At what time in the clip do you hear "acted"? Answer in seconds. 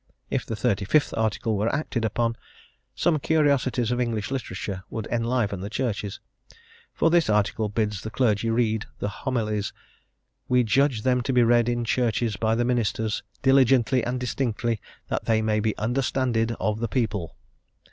1.71-2.03